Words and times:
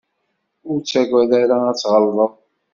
Ur 0.69 0.77
ttagad 0.79 1.31
ara 1.41 1.57
ad 1.71 1.77
tɣelḍeḍ. 1.77 2.33